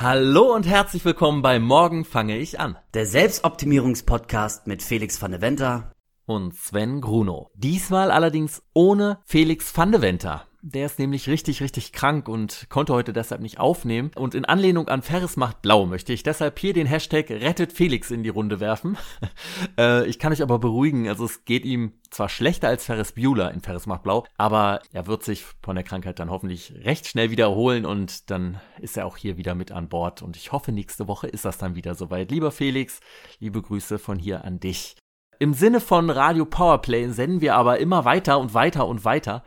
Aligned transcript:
Hallo 0.00 0.54
und 0.54 0.64
herzlich 0.64 1.04
willkommen 1.04 1.42
bei 1.42 1.58
Morgen 1.58 2.04
fange 2.04 2.38
ich 2.38 2.60
an. 2.60 2.78
Der 2.94 3.04
Selbstoptimierungspodcast 3.04 4.68
mit 4.68 4.80
Felix 4.80 5.20
van 5.20 5.32
de 5.32 5.40
Venter 5.40 5.90
und 6.24 6.54
Sven 6.54 7.00
Gruno. 7.00 7.50
Diesmal 7.54 8.12
allerdings 8.12 8.62
ohne 8.74 9.18
Felix 9.24 9.76
van 9.76 9.90
de 9.90 10.00
Venter. 10.00 10.46
Der 10.70 10.84
ist 10.84 10.98
nämlich 10.98 11.28
richtig, 11.28 11.62
richtig 11.62 11.92
krank 11.92 12.28
und 12.28 12.66
konnte 12.68 12.92
heute 12.92 13.14
deshalb 13.14 13.40
nicht 13.40 13.58
aufnehmen. 13.58 14.10
Und 14.14 14.34
in 14.34 14.44
Anlehnung 14.44 14.88
an 14.88 15.00
Ferris 15.00 15.38
macht 15.38 15.62
blau 15.62 15.86
möchte 15.86 16.12
ich 16.12 16.22
deshalb 16.22 16.58
hier 16.58 16.74
den 16.74 16.86
Hashtag 16.86 17.30
Rettet 17.30 17.72
Felix 17.72 18.10
in 18.10 18.22
die 18.22 18.28
Runde 18.28 18.60
werfen. 18.60 18.98
äh, 19.78 20.06
ich 20.06 20.18
kann 20.18 20.30
euch 20.30 20.42
aber 20.42 20.58
beruhigen, 20.58 21.08
also 21.08 21.24
es 21.24 21.46
geht 21.46 21.64
ihm 21.64 21.94
zwar 22.10 22.28
schlechter 22.28 22.68
als 22.68 22.84
Ferris 22.84 23.12
Bueller 23.12 23.50
in 23.52 23.62
Ferris 23.62 23.86
macht 23.86 24.02
blau, 24.02 24.26
aber 24.36 24.82
er 24.92 25.06
wird 25.06 25.24
sich 25.24 25.46
von 25.62 25.74
der 25.74 25.84
Krankheit 25.84 26.18
dann 26.18 26.30
hoffentlich 26.30 26.74
recht 26.84 27.06
schnell 27.06 27.30
wiederholen 27.30 27.86
und 27.86 28.30
dann 28.30 28.60
ist 28.78 28.98
er 28.98 29.06
auch 29.06 29.16
hier 29.16 29.38
wieder 29.38 29.54
mit 29.54 29.72
an 29.72 29.88
Bord. 29.88 30.20
Und 30.20 30.36
ich 30.36 30.52
hoffe, 30.52 30.70
nächste 30.70 31.08
Woche 31.08 31.28
ist 31.28 31.46
das 31.46 31.56
dann 31.56 31.76
wieder 31.76 31.94
soweit. 31.94 32.30
Lieber 32.30 32.50
Felix, 32.50 33.00
liebe 33.38 33.62
Grüße 33.62 33.98
von 33.98 34.18
hier 34.18 34.44
an 34.44 34.60
dich. 34.60 34.96
Im 35.40 35.54
Sinne 35.54 35.80
von 35.80 36.10
Radio 36.10 36.44
Powerplay 36.44 37.08
senden 37.10 37.40
wir 37.40 37.54
aber 37.54 37.78
immer 37.78 38.04
weiter 38.04 38.38
und 38.38 38.52
weiter 38.54 38.86
und 38.86 39.04
weiter. 39.04 39.44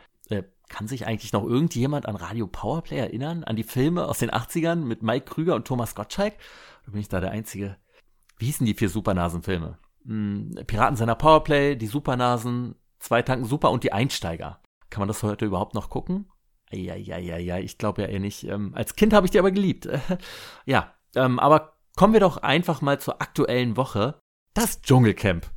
Kann 0.72 0.88
sich 0.88 1.06
eigentlich 1.06 1.34
noch 1.34 1.44
irgendjemand 1.44 2.06
an 2.06 2.16
Radio 2.16 2.46
Powerplay 2.46 2.96
erinnern? 2.96 3.44
An 3.44 3.56
die 3.56 3.62
Filme 3.62 4.08
aus 4.08 4.20
den 4.20 4.30
80ern 4.30 4.76
mit 4.76 5.02
Mike 5.02 5.26
Krüger 5.26 5.54
und 5.54 5.66
Thomas 5.66 5.94
Gottschalk? 5.94 6.32
Oder 6.84 6.92
bin 6.92 7.00
ich 7.02 7.10
da 7.10 7.20
der 7.20 7.30
Einzige? 7.30 7.76
Wie 8.38 8.46
hießen 8.46 8.64
die 8.64 8.72
vier 8.72 8.88
Supernasen-Filme? 8.88 9.76
Hm, 10.06 10.54
Piraten 10.66 10.96
seiner 10.96 11.14
Powerplay, 11.14 11.76
die 11.76 11.88
Supernasen, 11.88 12.74
zwei 13.00 13.20
Tanken 13.20 13.44
Super 13.44 13.70
und 13.70 13.84
die 13.84 13.92
Einsteiger. 13.92 14.62
Kann 14.88 15.02
man 15.02 15.08
das 15.08 15.22
heute 15.22 15.44
überhaupt 15.44 15.74
noch 15.74 15.90
gucken? 15.90 16.30
Ja, 16.70 16.94
ja, 16.94 17.18
ja, 17.18 17.36
ja, 17.36 17.58
ich 17.58 17.76
glaube 17.76 18.00
ja 18.00 18.08
eher 18.08 18.20
nicht. 18.20 18.44
Ähm, 18.44 18.72
als 18.74 18.96
Kind 18.96 19.12
habe 19.12 19.26
ich 19.26 19.30
die 19.30 19.40
aber 19.40 19.50
geliebt. 19.50 19.86
ja, 20.64 20.94
ähm, 21.14 21.38
aber 21.38 21.74
kommen 21.96 22.14
wir 22.14 22.20
doch 22.20 22.38
einfach 22.38 22.80
mal 22.80 22.98
zur 22.98 23.20
aktuellen 23.20 23.76
Woche. 23.76 24.18
Das 24.54 24.80
Dschungelcamp. 24.80 25.50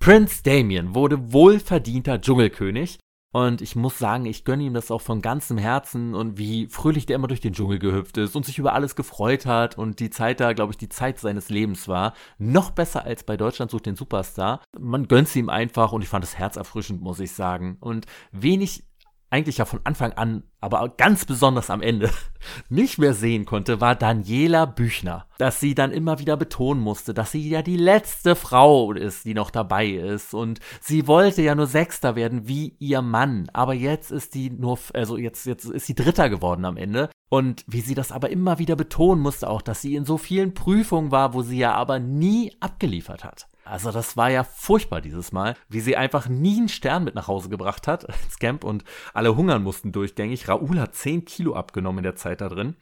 Prince 0.00 0.42
Damien 0.42 0.94
wurde 0.94 1.32
wohlverdienter 1.32 2.20
Dschungelkönig 2.20 2.98
und 3.32 3.62
ich 3.62 3.76
muss 3.76 3.98
sagen, 3.98 4.26
ich 4.26 4.44
gönne 4.44 4.64
ihm 4.64 4.74
das 4.74 4.90
auch 4.90 5.00
von 5.00 5.22
ganzem 5.22 5.56
Herzen 5.56 6.14
und 6.14 6.36
wie 6.36 6.66
fröhlich 6.66 7.06
der 7.06 7.16
immer 7.16 7.28
durch 7.28 7.40
den 7.40 7.52
Dschungel 7.52 7.78
gehüpft 7.78 8.16
ist 8.16 8.34
und 8.34 8.44
sich 8.44 8.58
über 8.58 8.74
alles 8.74 8.96
gefreut 8.96 9.46
hat 9.46 9.78
und 9.78 10.00
die 10.00 10.10
Zeit 10.10 10.40
da, 10.40 10.52
glaube 10.52 10.72
ich, 10.72 10.78
die 10.78 10.88
Zeit 10.88 11.20
seines 11.20 11.48
Lebens 11.48 11.86
war. 11.86 12.14
Noch 12.38 12.72
besser 12.72 13.04
als 13.04 13.22
bei 13.22 13.36
Deutschland 13.36 13.70
sucht 13.70 13.86
den 13.86 13.94
Superstar. 13.94 14.62
Man 14.76 15.06
gönnt 15.06 15.34
ihm 15.36 15.48
einfach 15.48 15.92
und 15.92 16.02
ich 16.02 16.08
fand 16.08 16.24
es 16.24 16.38
herzerfrischend, 16.38 17.02
muss 17.02 17.20
ich 17.20 17.32
sagen. 17.32 17.76
Und 17.80 18.06
wenig 18.32 18.89
eigentlich 19.30 19.58
ja 19.58 19.64
von 19.64 19.80
Anfang 19.84 20.12
an, 20.12 20.42
aber 20.60 20.88
ganz 20.88 21.24
besonders 21.24 21.70
am 21.70 21.82
Ende 21.82 22.10
nicht 22.68 22.98
mehr 22.98 23.14
sehen 23.14 23.46
konnte, 23.46 23.80
war 23.80 23.94
Daniela 23.94 24.66
Büchner. 24.66 25.26
Dass 25.38 25.60
sie 25.60 25.74
dann 25.74 25.92
immer 25.92 26.18
wieder 26.18 26.36
betonen 26.36 26.82
musste, 26.82 27.14
dass 27.14 27.32
sie 27.32 27.48
ja 27.48 27.62
die 27.62 27.76
letzte 27.76 28.34
Frau 28.36 28.92
ist, 28.92 29.24
die 29.24 29.34
noch 29.34 29.50
dabei 29.50 29.88
ist. 29.88 30.34
Und 30.34 30.58
sie 30.80 31.06
wollte 31.06 31.42
ja 31.42 31.54
nur 31.54 31.66
Sechster 31.66 32.16
werden 32.16 32.48
wie 32.48 32.74
ihr 32.78 33.02
Mann. 33.02 33.48
Aber 33.52 33.72
jetzt 33.72 34.10
ist 34.10 34.34
die 34.34 34.50
nur, 34.50 34.78
also 34.92 35.16
jetzt, 35.16 35.46
jetzt 35.46 35.64
ist 35.64 35.86
sie 35.86 35.94
Dritter 35.94 36.28
geworden 36.28 36.64
am 36.64 36.76
Ende. 36.76 37.08
Und 37.30 37.64
wie 37.68 37.80
sie 37.80 37.94
das 37.94 38.10
aber 38.10 38.30
immer 38.30 38.58
wieder 38.58 38.74
betonen 38.74 39.22
musste, 39.22 39.48
auch, 39.48 39.62
dass 39.62 39.80
sie 39.80 39.94
in 39.94 40.04
so 40.04 40.18
vielen 40.18 40.52
Prüfungen 40.52 41.12
war, 41.12 41.32
wo 41.32 41.42
sie 41.42 41.58
ja 41.58 41.74
aber 41.74 42.00
nie 42.00 42.52
abgeliefert 42.58 43.24
hat. 43.24 43.46
Also 43.64 43.92
das 43.92 44.16
war 44.16 44.30
ja 44.30 44.44
furchtbar 44.44 45.00
dieses 45.00 45.32
Mal, 45.32 45.56
wie 45.68 45.80
sie 45.80 45.96
einfach 45.96 46.28
nie 46.28 46.58
einen 46.58 46.68
Stern 46.68 47.04
mit 47.04 47.14
nach 47.14 47.28
Hause 47.28 47.48
gebracht 47.48 47.86
hat 47.86 48.04
ins 48.24 48.38
Camp 48.38 48.64
und 48.64 48.84
alle 49.14 49.36
hungern 49.36 49.62
mussten 49.62 49.92
durchgängig. 49.92 50.48
Raoul 50.48 50.80
hat 50.80 50.94
10 50.94 51.24
Kilo 51.24 51.54
abgenommen 51.54 51.98
in 51.98 52.04
der 52.04 52.16
Zeit 52.16 52.40
da 52.40 52.48
drin. 52.48 52.76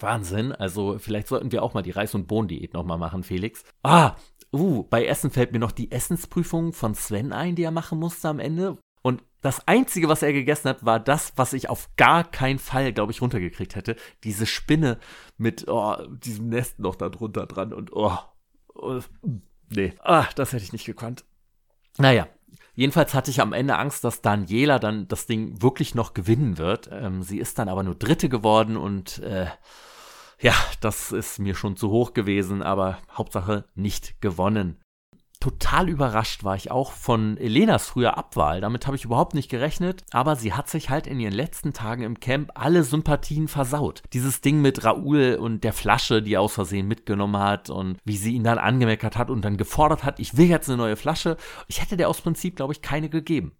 Wahnsinn. 0.00 0.52
Also 0.52 0.98
vielleicht 0.98 1.28
sollten 1.28 1.52
wir 1.52 1.62
auch 1.62 1.74
mal 1.74 1.82
die 1.82 1.90
Reis- 1.90 2.14
und 2.14 2.28
Bohnendiät 2.28 2.74
nochmal 2.74 2.98
machen, 2.98 3.22
Felix. 3.22 3.64
Ah, 3.82 4.16
uh, 4.52 4.84
bei 4.84 5.06
Essen 5.06 5.30
fällt 5.30 5.52
mir 5.52 5.58
noch 5.58 5.72
die 5.72 5.90
Essensprüfung 5.90 6.72
von 6.72 6.94
Sven 6.94 7.32
ein, 7.32 7.56
die 7.56 7.64
er 7.64 7.70
machen 7.70 7.98
musste 7.98 8.28
am 8.28 8.38
Ende. 8.38 8.78
Und 9.02 9.22
das 9.40 9.66
Einzige, 9.68 10.08
was 10.08 10.22
er 10.22 10.32
gegessen 10.32 10.68
hat, 10.68 10.84
war 10.84 11.00
das, 11.00 11.32
was 11.36 11.52
ich 11.52 11.70
auf 11.70 11.88
gar 11.96 12.24
keinen 12.24 12.58
Fall, 12.58 12.92
glaube 12.92 13.12
ich, 13.12 13.22
runtergekriegt 13.22 13.76
hätte. 13.76 13.96
Diese 14.24 14.46
Spinne 14.46 14.98
mit 15.36 15.66
oh, 15.68 15.96
diesem 16.08 16.48
Nest 16.48 16.80
noch 16.80 16.96
da 16.96 17.08
drunter 17.08 17.46
dran 17.46 17.72
und 17.72 17.92
oh, 17.92 18.18
oh 18.74 19.00
Nee. 19.70 19.94
Ah, 20.02 20.26
das 20.34 20.52
hätte 20.52 20.64
ich 20.64 20.72
nicht 20.72 20.86
gekonnt. 20.86 21.24
Naja, 21.98 22.28
Jedenfalls 22.74 23.12
hatte 23.12 23.32
ich 23.32 23.40
am 23.40 23.52
Ende 23.52 23.76
Angst, 23.76 24.04
dass 24.04 24.22
Daniela 24.22 24.78
dann 24.78 25.08
das 25.08 25.26
Ding 25.26 25.60
wirklich 25.60 25.96
noch 25.96 26.14
gewinnen 26.14 26.58
wird. 26.58 26.88
Ähm, 26.92 27.24
sie 27.24 27.38
ist 27.38 27.58
dann 27.58 27.68
aber 27.68 27.82
nur 27.82 27.96
Dritte 27.96 28.28
geworden 28.28 28.76
und 28.76 29.18
äh, 29.18 29.48
ja, 30.38 30.54
das 30.80 31.10
ist 31.10 31.40
mir 31.40 31.56
schon 31.56 31.76
zu 31.76 31.90
hoch 31.90 32.14
gewesen, 32.14 32.62
aber 32.62 32.98
Hauptsache 33.10 33.64
nicht 33.74 34.20
gewonnen 34.20 34.78
total 35.48 35.88
überrascht 35.88 36.44
war 36.44 36.56
ich 36.56 36.70
auch 36.70 36.92
von 36.92 37.38
Elenas 37.38 37.86
früher 37.86 38.18
Abwahl. 38.18 38.60
Damit 38.60 38.86
habe 38.86 38.96
ich 38.96 39.06
überhaupt 39.06 39.32
nicht 39.32 39.48
gerechnet, 39.48 40.04
aber 40.10 40.36
sie 40.36 40.52
hat 40.52 40.68
sich 40.68 40.90
halt 40.90 41.06
in 41.06 41.18
ihren 41.18 41.32
letzten 41.32 41.72
Tagen 41.72 42.02
im 42.02 42.20
Camp 42.20 42.50
alle 42.54 42.84
Sympathien 42.84 43.48
versaut. 43.48 44.02
Dieses 44.12 44.42
Ding 44.42 44.60
mit 44.60 44.84
Raoul 44.84 45.38
und 45.40 45.64
der 45.64 45.72
Flasche, 45.72 46.20
die 46.20 46.34
er 46.34 46.42
aus 46.42 46.52
Versehen 46.52 46.86
mitgenommen 46.86 47.40
hat 47.40 47.70
und 47.70 47.96
wie 48.04 48.18
sie 48.18 48.34
ihn 48.34 48.44
dann 48.44 48.58
angemeckert 48.58 49.16
hat 49.16 49.30
und 49.30 49.42
dann 49.42 49.56
gefordert 49.56 50.04
hat, 50.04 50.20
ich 50.20 50.36
will 50.36 50.48
jetzt 50.48 50.68
eine 50.68 50.76
neue 50.76 50.96
Flasche. 50.96 51.38
Ich 51.66 51.80
hätte 51.80 51.96
der 51.96 52.10
aus 52.10 52.20
Prinzip, 52.20 52.56
glaube 52.56 52.74
ich, 52.74 52.82
keine 52.82 53.08
gegeben. 53.08 53.52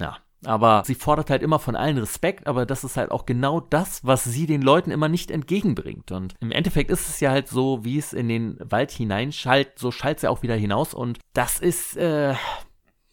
Ja, 0.00 0.18
aber 0.44 0.82
sie 0.84 0.94
fordert 0.94 1.30
halt 1.30 1.42
immer 1.42 1.58
von 1.58 1.76
allen 1.76 1.98
Respekt, 1.98 2.46
aber 2.46 2.66
das 2.66 2.84
ist 2.84 2.96
halt 2.96 3.10
auch 3.10 3.26
genau 3.26 3.60
das, 3.60 4.04
was 4.04 4.24
sie 4.24 4.46
den 4.46 4.62
Leuten 4.62 4.90
immer 4.90 5.08
nicht 5.08 5.30
entgegenbringt. 5.30 6.12
Und 6.12 6.34
im 6.40 6.50
Endeffekt 6.50 6.90
ist 6.90 7.08
es 7.08 7.20
ja 7.20 7.30
halt 7.30 7.48
so, 7.48 7.84
wie 7.84 7.98
es 7.98 8.12
in 8.12 8.28
den 8.28 8.58
Wald 8.60 8.90
hineinschallt, 8.90 9.78
so 9.78 9.90
schallt 9.90 10.20
sie 10.20 10.28
auch 10.28 10.42
wieder 10.42 10.56
hinaus. 10.56 10.94
Und 10.94 11.18
das 11.32 11.60
ist, 11.60 11.96
äh, 11.96 12.34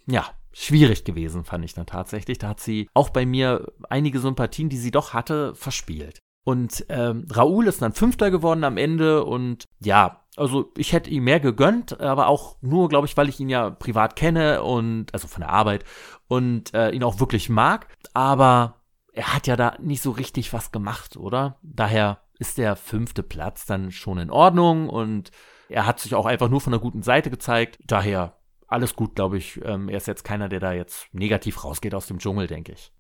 ja, 0.07 0.25
schwierig 0.53 1.03
gewesen, 1.03 1.45
fand 1.45 1.65
ich 1.65 1.73
dann 1.73 1.85
tatsächlich. 1.85 2.37
Da 2.37 2.49
hat 2.49 2.59
sie 2.59 2.89
auch 2.93 3.09
bei 3.09 3.25
mir 3.25 3.71
einige 3.89 4.19
Sympathien, 4.19 4.69
die 4.69 4.77
sie 4.77 4.91
doch 4.91 5.13
hatte, 5.13 5.55
verspielt. 5.55 6.19
Und 6.45 6.85
ähm, 6.89 7.27
Raoul 7.29 7.67
ist 7.67 7.81
dann 7.81 7.93
Fünfter 7.93 8.31
geworden 8.31 8.63
am 8.63 8.77
Ende 8.77 9.23
und 9.23 9.65
ja, 9.79 10.23
also 10.39 10.71
ich 10.77 10.93
hätte 10.93 11.09
ihm 11.09 11.25
mehr 11.25 11.39
gegönnt, 11.39 11.99
aber 11.99 12.27
auch 12.27 12.55
nur, 12.61 12.89
glaube 12.89 13.07
ich, 13.07 13.17
weil 13.17 13.29
ich 13.29 13.39
ihn 13.39 13.49
ja 13.49 13.69
privat 13.69 14.15
kenne 14.15 14.63
und 14.63 15.13
also 15.13 15.27
von 15.27 15.41
der 15.41 15.49
Arbeit 15.49 15.83
und 16.27 16.73
äh, 16.73 16.91
ihn 16.91 17.03
auch 17.03 17.19
wirklich 17.19 17.49
mag. 17.49 17.87
Aber 18.13 18.75
er 19.13 19.33
hat 19.33 19.47
ja 19.47 19.55
da 19.55 19.75
nicht 19.79 20.01
so 20.01 20.11
richtig 20.11 20.53
was 20.53 20.71
gemacht, 20.71 21.17
oder? 21.17 21.57
Daher 21.61 22.21
ist 22.37 22.57
der 22.57 22.75
fünfte 22.75 23.21
Platz 23.21 23.65
dann 23.65 23.91
schon 23.91 24.17
in 24.17 24.31
Ordnung 24.31 24.89
und 24.89 25.31
er 25.67 25.85
hat 25.85 25.99
sich 25.99 26.15
auch 26.15 26.25
einfach 26.25 26.49
nur 26.49 26.61
von 26.61 26.71
der 26.71 26.79
guten 26.79 27.03
Seite 27.03 27.29
gezeigt. 27.29 27.77
Daher 27.85 28.37
alles 28.67 28.95
gut, 28.95 29.15
glaube 29.15 29.37
ich. 29.37 29.59
Ähm, 29.63 29.89
er 29.89 29.97
ist 29.97 30.07
jetzt 30.07 30.23
keiner, 30.23 30.47
der 30.47 30.59
da 30.59 30.71
jetzt 30.71 31.13
negativ 31.13 31.63
rausgeht 31.63 31.93
aus 31.93 32.07
dem 32.07 32.19
Dschungel, 32.19 32.47
denke 32.47 32.71
ich. 32.71 32.91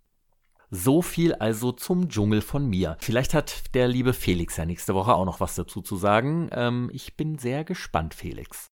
So 0.71 1.01
viel 1.01 1.33
also 1.33 1.71
zum 1.71 2.09
Dschungel 2.09 2.41
von 2.41 2.67
mir. 2.67 2.97
Vielleicht 2.99 3.33
hat 3.33 3.73
der 3.73 3.87
liebe 3.87 4.13
Felix 4.13 4.57
ja 4.57 4.65
nächste 4.65 4.93
Woche 4.93 5.15
auch 5.15 5.25
noch 5.25 5.39
was 5.39 5.55
dazu 5.55 5.81
zu 5.81 5.95
sagen. 5.95 6.49
Ähm, 6.51 6.89
ich 6.93 7.17
bin 7.17 7.39
sehr 7.39 7.63
gespannt, 7.63 8.13
Felix. 8.13 8.69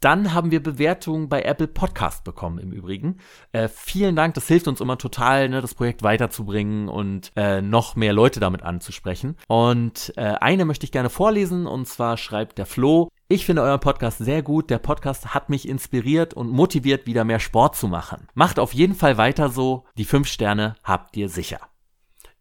Dann 0.00 0.32
haben 0.32 0.50
wir 0.50 0.62
Bewertungen 0.62 1.28
bei 1.28 1.42
Apple 1.42 1.68
Podcast 1.68 2.24
bekommen 2.24 2.58
im 2.58 2.72
Übrigen. 2.72 3.18
Äh, 3.52 3.68
vielen 3.68 4.16
Dank, 4.16 4.32
das 4.32 4.48
hilft 4.48 4.66
uns 4.66 4.80
immer 4.80 4.96
total, 4.96 5.50
ne, 5.50 5.60
das 5.60 5.74
Projekt 5.74 6.02
weiterzubringen 6.02 6.88
und 6.88 7.32
äh, 7.36 7.60
noch 7.60 7.96
mehr 7.96 8.14
Leute 8.14 8.40
damit 8.40 8.62
anzusprechen. 8.62 9.36
Und 9.46 10.14
äh, 10.16 10.36
eine 10.40 10.64
möchte 10.64 10.84
ich 10.84 10.92
gerne 10.92 11.10
vorlesen 11.10 11.66
und 11.66 11.86
zwar 11.86 12.16
schreibt 12.16 12.56
der 12.56 12.64
Flo, 12.64 13.10
ich 13.32 13.46
finde 13.46 13.62
euren 13.62 13.78
Podcast 13.78 14.18
sehr 14.18 14.42
gut. 14.42 14.70
Der 14.70 14.78
Podcast 14.78 15.34
hat 15.34 15.50
mich 15.50 15.68
inspiriert 15.68 16.34
und 16.34 16.50
motiviert, 16.50 17.06
wieder 17.06 17.22
mehr 17.22 17.38
Sport 17.38 17.76
zu 17.76 17.86
machen. 17.86 18.26
Macht 18.34 18.58
auf 18.58 18.74
jeden 18.74 18.96
Fall 18.96 19.18
weiter 19.18 19.50
so. 19.50 19.84
Die 19.96 20.04
fünf 20.04 20.26
Sterne 20.26 20.74
habt 20.82 21.16
ihr 21.16 21.28
sicher. 21.28 21.69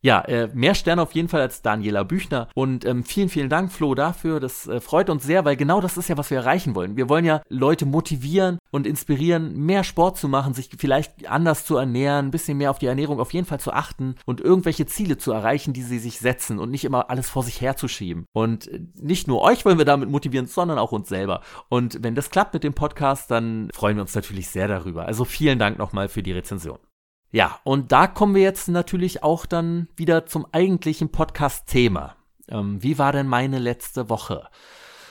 Ja, 0.02 0.22
äh, 0.22 0.50
mehr 0.54 0.76
Sterne 0.76 1.02
auf 1.02 1.12
jeden 1.12 1.28
Fall 1.28 1.42
als 1.42 1.62
Daniela 1.62 2.04
Büchner. 2.04 2.48
Und 2.56 2.86
ähm, 2.86 3.04
vielen, 3.04 3.28
vielen 3.28 3.50
Dank, 3.50 3.72
Flo, 3.72 3.96
dafür. 3.96 4.40
Das 4.40 4.66
äh, 4.66 4.80
freut 4.80 5.10
uns 5.10 5.24
sehr, 5.24 5.44
weil 5.44 5.58
genau 5.58 5.82
das 5.82 5.98
ist 5.98 6.08
ja, 6.08 6.18
was 6.18 6.30
wir 6.30 6.38
erreichen 6.38 6.74
wollen. 6.74 6.96
Wir 6.96 7.10
wollen 7.10 7.26
ja 7.26 7.42
Leute 7.50 7.86
motivieren 7.86 8.60
und 8.72 8.88
inspirieren, 8.88 9.58
mehr 9.58 9.84
Sport 9.84 10.18
zu 10.18 10.30
machen, 10.30 10.54
sich 10.54 10.70
vielleicht 10.78 11.30
anders 11.30 11.66
zu 11.66 11.76
ernähren, 11.76 12.28
ein 12.28 12.32
bisschen 12.32 12.58
mehr 12.58 12.72
auf 12.72 12.80
die 12.80 12.86
Ernährung 12.86 13.20
auf 13.20 13.34
jeden 13.34 13.46
Fall 13.46 13.60
zu 13.60 13.74
achten 13.74 14.16
und 14.26 14.40
irgendwelche 14.40 14.86
Ziele 14.86 15.18
zu 15.18 15.34
erreichen, 15.34 15.74
die 15.74 15.84
sie 15.84 16.00
sich 16.00 16.20
setzen 16.20 16.60
und 16.60 16.72
nicht 16.72 16.86
immer 16.86 17.10
alles 17.10 17.30
vor 17.30 17.44
sich 17.44 17.60
herzuschieben. 17.60 18.26
Und 18.32 18.70
äh, 18.70 18.80
nicht 18.96 19.28
nur 19.28 19.42
euch 19.42 19.66
wollen 19.66 19.80
wir 19.80 19.86
damit 19.86 20.10
motivieren, 20.10 20.48
sondern 20.48 20.80
auch 20.80 20.94
uns 20.94 21.10
selber. 21.10 21.42
Und 21.68 22.02
wenn 22.04 22.16
das 22.16 22.30
klappt 22.30 22.54
mit 22.54 22.64
dem 22.64 22.74
Podcast, 22.74 23.30
dann 23.32 23.70
freuen 23.74 23.98
wir 23.98 24.04
uns 24.04 24.16
natürlich 24.16 24.48
sehr 24.48 24.70
darüber. 24.70 25.06
Also 25.06 25.26
vielen 25.26 25.60
Dank 25.60 25.78
nochmal 25.78 26.08
für 26.08 26.24
die 26.24 26.32
Rezension. 26.32 26.80
Ja, 27.32 27.60
und 27.64 27.92
da 27.92 28.08
kommen 28.08 28.34
wir 28.34 28.42
jetzt 28.42 28.68
natürlich 28.70 29.24
auch 29.24 29.46
dann 29.46 29.88
wieder 29.96 30.26
zum 30.26 30.48
eigentlichen 30.52 31.12
Podcast-Thema. 31.12 32.16
Ähm, 32.48 32.82
wie 32.82 32.98
war 32.98 33.12
denn 33.12 33.28
meine 33.28 33.60
letzte 33.60 34.10
Woche? 34.10 34.48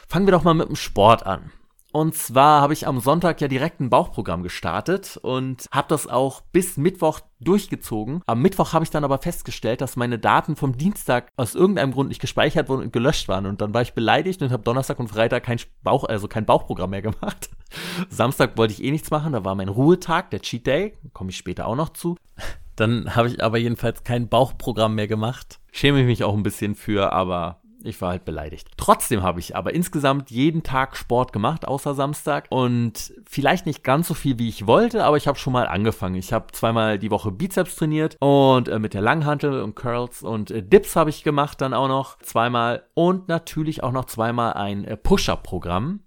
Fangen 0.08 0.26
wir 0.26 0.32
doch 0.32 0.42
mal 0.42 0.54
mit 0.54 0.68
dem 0.68 0.76
Sport 0.76 1.24
an. 1.26 1.52
Und 1.90 2.14
zwar 2.14 2.60
habe 2.60 2.74
ich 2.74 2.86
am 2.86 3.00
Sonntag 3.00 3.40
ja 3.40 3.48
direkt 3.48 3.80
ein 3.80 3.88
Bauchprogramm 3.88 4.42
gestartet 4.42 5.18
und 5.22 5.66
habe 5.70 5.88
das 5.88 6.06
auch 6.06 6.42
bis 6.52 6.76
Mittwoch 6.76 7.20
durchgezogen. 7.40 8.20
Am 8.26 8.42
Mittwoch 8.42 8.74
habe 8.74 8.84
ich 8.84 8.90
dann 8.90 9.04
aber 9.04 9.18
festgestellt, 9.18 9.80
dass 9.80 9.96
meine 9.96 10.18
Daten 10.18 10.54
vom 10.54 10.76
Dienstag 10.76 11.30
aus 11.36 11.54
irgendeinem 11.54 11.92
Grund 11.92 12.10
nicht 12.10 12.20
gespeichert 12.20 12.68
wurden 12.68 12.82
und 12.82 12.92
gelöscht 12.92 13.28
waren. 13.28 13.46
Und 13.46 13.62
dann 13.62 13.72
war 13.72 13.80
ich 13.80 13.94
beleidigt 13.94 14.42
und 14.42 14.50
habe 14.50 14.62
Donnerstag 14.62 14.98
und 14.98 15.08
Freitag 15.08 15.44
kein 15.44 15.58
Bauch, 15.82 16.04
also 16.04 16.28
kein 16.28 16.44
Bauchprogramm 16.44 16.90
mehr 16.90 17.02
gemacht. 17.02 17.48
Samstag 18.10 18.58
wollte 18.58 18.74
ich 18.74 18.84
eh 18.84 18.90
nichts 18.90 19.10
machen, 19.10 19.32
da 19.32 19.44
war 19.44 19.54
mein 19.54 19.68
Ruhetag, 19.68 20.30
der 20.30 20.40
Cheat 20.40 20.66
Day, 20.66 20.98
komme 21.14 21.30
ich 21.30 21.36
später 21.36 21.66
auch 21.66 21.76
noch 21.76 21.90
zu. 21.90 22.16
Dann 22.76 23.16
habe 23.16 23.28
ich 23.28 23.42
aber 23.42 23.58
jedenfalls 23.58 24.04
kein 24.04 24.28
Bauchprogramm 24.28 24.94
mehr 24.94 25.08
gemacht. 25.08 25.58
Schäme 25.72 26.00
ich 26.00 26.06
mich 26.06 26.22
auch 26.22 26.34
ein 26.34 26.44
bisschen 26.44 26.74
für, 26.74 27.12
aber 27.12 27.60
ich 27.84 28.00
war 28.00 28.10
halt 28.10 28.24
beleidigt. 28.24 28.68
Trotzdem 28.76 29.22
habe 29.22 29.40
ich 29.40 29.54
aber 29.54 29.74
insgesamt 29.74 30.30
jeden 30.30 30.62
Tag 30.62 30.96
Sport 30.96 31.32
gemacht, 31.32 31.66
außer 31.66 31.94
Samstag. 31.94 32.46
Und 32.50 33.12
vielleicht 33.28 33.66
nicht 33.66 33.84
ganz 33.84 34.08
so 34.08 34.14
viel, 34.14 34.38
wie 34.38 34.48
ich 34.48 34.66
wollte, 34.66 35.04
aber 35.04 35.16
ich 35.16 35.28
habe 35.28 35.38
schon 35.38 35.52
mal 35.52 35.68
angefangen. 35.68 36.16
Ich 36.16 36.32
habe 36.32 36.52
zweimal 36.52 36.98
die 36.98 37.10
Woche 37.10 37.30
Bizeps 37.30 37.76
trainiert 37.76 38.16
und 38.20 38.68
äh, 38.68 38.78
mit 38.78 38.94
der 38.94 39.02
Langhantel 39.02 39.62
und 39.62 39.76
Curls 39.76 40.22
und 40.22 40.50
äh, 40.50 40.62
Dips 40.62 40.96
habe 40.96 41.10
ich 41.10 41.22
gemacht 41.22 41.60
dann 41.60 41.74
auch 41.74 41.88
noch 41.88 42.18
zweimal. 42.18 42.84
Und 42.94 43.28
natürlich 43.28 43.82
auch 43.82 43.92
noch 43.92 44.06
zweimal 44.06 44.54
ein 44.54 44.84
äh, 44.84 44.96
Push-Up-Programm. 44.96 46.00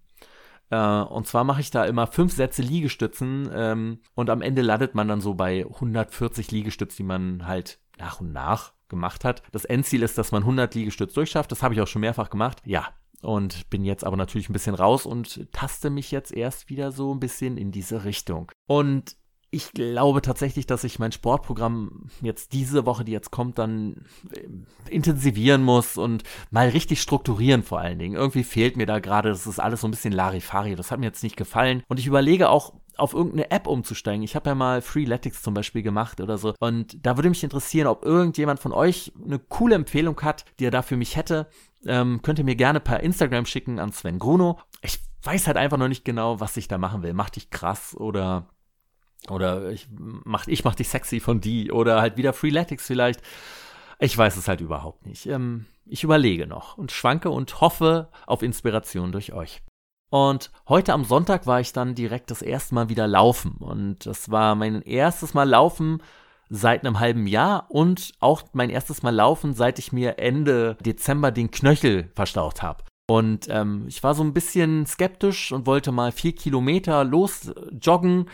Äh, 0.69 0.77
und 0.77 1.27
zwar 1.27 1.43
mache 1.43 1.61
ich 1.61 1.71
da 1.71 1.85
immer 1.85 2.07
fünf 2.07 2.33
Sätze 2.33 2.61
Liegestützen 2.61 3.49
ähm, 3.53 3.99
und 4.15 4.29
am 4.29 4.41
Ende 4.41 4.61
landet 4.61 4.95
man 4.95 5.07
dann 5.07 5.21
so 5.21 5.35
bei 5.35 5.65
140 5.65 6.51
Liegestützen, 6.51 6.97
die 6.97 7.07
man 7.07 7.47
halt 7.47 7.79
nach 7.97 8.19
und 8.19 8.33
nach 8.33 8.73
gemacht 8.91 9.25
hat. 9.25 9.41
Das 9.51 9.65
Endziel 9.65 10.03
ist, 10.03 10.19
dass 10.19 10.31
man 10.31 10.43
100 10.43 10.75
Liegestütz 10.75 11.15
durchschafft. 11.15 11.51
Das 11.51 11.63
habe 11.63 11.73
ich 11.73 11.81
auch 11.81 11.87
schon 11.87 12.01
mehrfach 12.01 12.29
gemacht. 12.29 12.61
Ja, 12.63 12.89
und 13.21 13.69
bin 13.69 13.83
jetzt 13.83 14.03
aber 14.03 14.17
natürlich 14.17 14.49
ein 14.49 14.53
bisschen 14.53 14.75
raus 14.75 15.07
und 15.07 15.51
taste 15.51 15.89
mich 15.89 16.11
jetzt 16.11 16.31
erst 16.31 16.69
wieder 16.69 16.91
so 16.91 17.13
ein 17.13 17.19
bisschen 17.19 17.57
in 17.57 17.71
diese 17.71 18.03
Richtung. 18.03 18.51
Und 18.67 19.15
ich 19.53 19.73
glaube 19.73 20.21
tatsächlich, 20.21 20.65
dass 20.65 20.85
ich 20.85 20.97
mein 20.97 21.11
Sportprogramm 21.11 22.09
jetzt 22.21 22.53
diese 22.53 22.85
Woche, 22.85 23.03
die 23.03 23.11
jetzt 23.11 23.31
kommt, 23.31 23.59
dann 23.59 24.05
äh, 24.33 24.47
intensivieren 24.89 25.61
muss 25.61 25.97
und 25.97 26.23
mal 26.51 26.69
richtig 26.69 27.01
strukturieren 27.01 27.61
vor 27.61 27.79
allen 27.79 27.99
Dingen. 27.99 28.15
Irgendwie 28.15 28.45
fehlt 28.45 28.77
mir 28.77 28.85
da 28.85 28.99
gerade, 28.99 29.27
das 29.27 29.47
ist 29.47 29.59
alles 29.59 29.81
so 29.81 29.87
ein 29.89 29.91
bisschen 29.91 30.13
Larifari. 30.13 30.75
Das 30.75 30.89
hat 30.89 30.99
mir 30.99 31.07
jetzt 31.07 31.21
nicht 31.21 31.35
gefallen. 31.35 31.83
Und 31.89 31.99
ich 31.99 32.07
überlege 32.07 32.49
auch, 32.49 32.73
auf 33.01 33.13
irgendeine 33.13 33.49
App 33.51 33.67
umzusteigen. 33.67 34.23
Ich 34.23 34.35
habe 34.35 34.49
ja 34.49 34.55
mal 34.55 34.81
Freeletics 34.81 35.41
zum 35.41 35.53
Beispiel 35.53 35.81
gemacht 35.81 36.21
oder 36.21 36.37
so. 36.37 36.53
Und 36.59 37.05
da 37.05 37.17
würde 37.17 37.29
mich 37.29 37.43
interessieren, 37.43 37.87
ob 37.87 38.05
irgendjemand 38.05 38.59
von 38.59 38.71
euch 38.71 39.11
eine 39.23 39.39
coole 39.39 39.75
Empfehlung 39.75 40.21
hat, 40.21 40.45
die 40.59 40.65
er 40.65 40.71
da 40.71 40.81
für 40.81 40.97
mich 40.97 41.15
hätte. 41.15 41.47
Ähm, 41.85 42.21
könnt 42.21 42.39
ihr 42.39 42.45
mir 42.45 42.55
gerne 42.55 42.79
per 42.79 43.01
Instagram 43.01 43.45
schicken 43.45 43.79
an 43.79 43.91
Sven 43.91 44.19
Gruno. 44.19 44.59
Ich 44.81 44.99
weiß 45.23 45.47
halt 45.47 45.57
einfach 45.57 45.77
noch 45.77 45.87
nicht 45.87 46.05
genau, 46.05 46.39
was 46.39 46.57
ich 46.57 46.67
da 46.67 46.77
machen 46.77 47.01
will. 47.01 47.13
Mach 47.13 47.29
dich 47.29 47.49
krass 47.49 47.95
oder 47.95 48.47
oder 49.29 49.69
ich 49.69 49.87
mach, 49.91 50.47
ich 50.47 50.63
mach 50.63 50.75
dich 50.75 50.89
sexy 50.89 51.19
von 51.19 51.41
die 51.41 51.71
oder 51.71 52.01
halt 52.01 52.17
wieder 52.17 52.33
Freeletics 52.33 52.85
vielleicht. 52.85 53.21
Ich 53.99 54.17
weiß 54.17 54.35
es 54.37 54.47
halt 54.47 54.61
überhaupt 54.61 55.05
nicht. 55.05 55.27
Ähm, 55.27 55.65
ich 55.85 56.03
überlege 56.03 56.47
noch 56.47 56.77
und 56.77 56.91
schwanke 56.91 57.29
und 57.29 57.61
hoffe 57.61 58.09
auf 58.25 58.41
Inspiration 58.43 59.11
durch 59.11 59.33
euch. 59.33 59.61
Und 60.11 60.51
heute 60.67 60.91
am 60.91 61.05
Sonntag 61.05 61.47
war 61.47 61.61
ich 61.61 61.71
dann 61.71 61.95
direkt 61.95 62.31
das 62.31 62.41
erste 62.41 62.75
Mal 62.75 62.89
wieder 62.89 63.07
laufen. 63.07 63.55
Und 63.59 64.05
das 64.05 64.29
war 64.29 64.55
mein 64.55 64.81
erstes 64.81 65.33
Mal 65.33 65.47
laufen 65.47 66.03
seit 66.49 66.85
einem 66.85 66.99
halben 66.99 67.27
Jahr 67.27 67.67
und 67.69 68.11
auch 68.19 68.43
mein 68.51 68.69
erstes 68.69 69.03
Mal 69.03 69.15
laufen, 69.15 69.53
seit 69.53 69.79
ich 69.79 69.93
mir 69.93 70.19
Ende 70.19 70.75
Dezember 70.81 71.31
den 71.31 71.49
Knöchel 71.49 72.11
verstaucht 72.13 72.61
habe. 72.61 72.83
Und 73.09 73.47
ähm, 73.49 73.85
ich 73.87 74.03
war 74.03 74.13
so 74.13 74.21
ein 74.21 74.33
bisschen 74.33 74.85
skeptisch 74.85 75.53
und 75.53 75.65
wollte 75.65 75.93
mal 75.93 76.11
vier 76.11 76.35
Kilometer 76.35 77.05
los 77.05 77.53
joggen. 77.81 78.25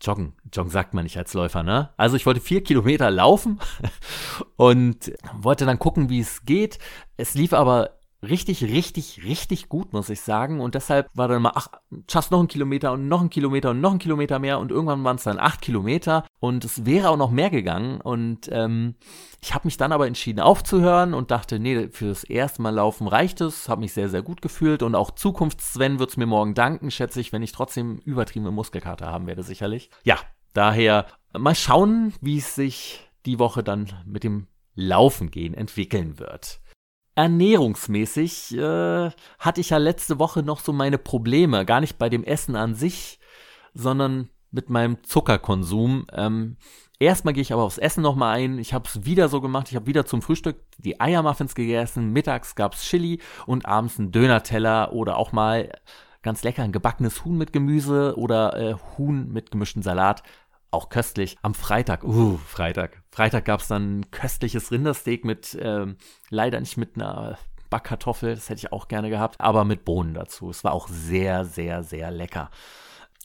Joggen, 0.00 0.32
joggen 0.50 0.70
sagt 0.70 0.94
man 0.94 1.04
nicht 1.04 1.18
als 1.18 1.34
Läufer, 1.34 1.62
ne? 1.62 1.90
Also 1.98 2.16
ich 2.16 2.24
wollte 2.24 2.40
vier 2.40 2.62
Kilometer 2.62 3.10
laufen 3.10 3.58
und 4.56 5.12
wollte 5.34 5.66
dann 5.66 5.78
gucken, 5.78 6.08
wie 6.08 6.20
es 6.20 6.46
geht. 6.46 6.78
Es 7.18 7.34
lief 7.34 7.52
aber 7.52 7.97
richtig, 8.22 8.64
richtig, 8.64 9.24
richtig 9.24 9.68
gut, 9.68 9.92
muss 9.92 10.08
ich 10.08 10.20
sagen. 10.20 10.60
Und 10.60 10.74
deshalb 10.74 11.08
war 11.14 11.28
dann 11.28 11.42
mal, 11.42 11.52
ach, 11.54 11.68
schaffst 12.10 12.30
noch 12.30 12.38
einen 12.38 12.48
Kilometer 12.48 12.92
und 12.92 13.08
noch 13.08 13.20
einen 13.20 13.30
Kilometer 13.30 13.70
und 13.70 13.80
noch 13.80 13.90
einen 13.90 13.98
Kilometer 13.98 14.38
mehr. 14.38 14.58
Und 14.58 14.70
irgendwann 14.70 15.04
waren 15.04 15.16
es 15.16 15.24
dann 15.24 15.38
acht 15.38 15.60
Kilometer. 15.60 16.24
Und 16.40 16.64
es 16.64 16.84
wäre 16.84 17.10
auch 17.10 17.16
noch 17.16 17.30
mehr 17.30 17.50
gegangen. 17.50 18.00
Und 18.00 18.48
ähm, 18.50 18.96
ich 19.40 19.54
habe 19.54 19.66
mich 19.66 19.76
dann 19.76 19.92
aber 19.92 20.06
entschieden 20.06 20.40
aufzuhören 20.40 21.14
und 21.14 21.30
dachte, 21.30 21.58
nee, 21.58 21.88
fürs 21.88 22.24
erste 22.24 22.62
Mal 22.62 22.74
laufen 22.74 23.06
reicht 23.06 23.40
es. 23.40 23.68
Habe 23.68 23.82
mich 23.82 23.92
sehr, 23.92 24.08
sehr 24.08 24.22
gut 24.22 24.42
gefühlt. 24.42 24.82
Und 24.82 24.94
auch 24.94 25.12
Zukunfts-Sven 25.12 25.98
wird 25.98 26.10
es 26.10 26.16
mir 26.16 26.26
morgen 26.26 26.54
danken, 26.54 26.90
schätze 26.90 27.20
ich, 27.20 27.32
wenn 27.32 27.42
ich 27.42 27.52
trotzdem 27.52 27.98
übertriebene 28.04 28.50
Muskelkater 28.50 29.06
haben 29.06 29.26
werde, 29.26 29.42
sicherlich. 29.42 29.90
Ja, 30.04 30.16
daher 30.54 31.06
mal 31.36 31.54
schauen, 31.54 32.14
wie 32.20 32.38
es 32.38 32.54
sich 32.54 33.08
die 33.26 33.38
Woche 33.38 33.62
dann 33.62 33.92
mit 34.06 34.24
dem 34.24 34.46
Laufen 34.74 35.30
gehen 35.30 35.54
entwickeln 35.54 36.18
wird. 36.18 36.60
Ernährungsmäßig 37.18 38.56
äh, 38.56 39.10
hatte 39.40 39.60
ich 39.60 39.70
ja 39.70 39.78
letzte 39.78 40.20
Woche 40.20 40.44
noch 40.44 40.60
so 40.60 40.72
meine 40.72 40.98
Probleme, 40.98 41.66
gar 41.66 41.80
nicht 41.80 41.98
bei 41.98 42.08
dem 42.08 42.22
Essen 42.22 42.54
an 42.54 42.76
sich, 42.76 43.18
sondern 43.74 44.28
mit 44.52 44.70
meinem 44.70 45.02
Zuckerkonsum. 45.02 46.06
Ähm, 46.12 46.58
erstmal 47.00 47.34
gehe 47.34 47.42
ich 47.42 47.52
aber 47.52 47.64
aufs 47.64 47.78
Essen 47.78 48.04
nochmal 48.04 48.36
ein. 48.36 48.60
Ich 48.60 48.72
habe 48.72 48.88
es 48.88 49.04
wieder 49.04 49.28
so 49.28 49.40
gemacht. 49.40 49.66
Ich 49.68 49.74
habe 49.74 49.88
wieder 49.88 50.06
zum 50.06 50.22
Frühstück 50.22 50.58
die 50.78 51.00
Eiermuffins 51.00 51.56
gegessen. 51.56 52.12
Mittags 52.12 52.54
gab's 52.54 52.84
Chili 52.84 53.20
und 53.46 53.66
abends 53.66 53.98
einen 53.98 54.12
Dönerteller 54.12 54.92
oder 54.92 55.16
auch 55.16 55.32
mal 55.32 55.72
ganz 56.22 56.44
lecker 56.44 56.62
ein 56.62 56.70
gebackenes 56.70 57.24
Huhn 57.24 57.36
mit 57.36 57.52
Gemüse 57.52 58.14
oder 58.16 58.56
äh, 58.56 58.76
Huhn 58.96 59.26
mit 59.32 59.50
gemischten 59.50 59.82
Salat 59.82 60.22
auch 60.70 60.88
köstlich. 60.88 61.36
Am 61.42 61.54
Freitag, 61.54 62.04
uh, 62.04 62.36
Freitag. 62.38 63.02
Freitag 63.10 63.44
gab 63.44 63.60
es 63.60 63.68
dann 63.68 64.10
köstliches 64.10 64.70
Rindersteak 64.70 65.24
mit, 65.24 65.58
ähm, 65.60 65.96
leider 66.30 66.60
nicht 66.60 66.76
mit 66.76 66.96
einer 66.96 67.38
Backkartoffel, 67.70 68.34
das 68.34 68.48
hätte 68.48 68.60
ich 68.60 68.72
auch 68.72 68.88
gerne 68.88 69.10
gehabt, 69.10 69.40
aber 69.40 69.64
mit 69.64 69.84
Bohnen 69.84 70.14
dazu. 70.14 70.50
Es 70.50 70.64
war 70.64 70.72
auch 70.72 70.88
sehr, 70.88 71.44
sehr, 71.44 71.82
sehr 71.82 72.10
lecker. 72.10 72.50